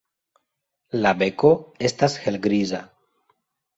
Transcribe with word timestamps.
La 1.03 1.11
beko 1.21 1.51
estas 1.91 2.17
helgriza. 2.25 2.85